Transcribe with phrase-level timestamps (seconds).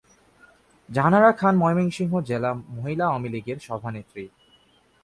[0.89, 4.23] জাহানারা খান ময়মনসিংহ জেলা মহিলা আওয়ামীলীগের সভানেত্রী।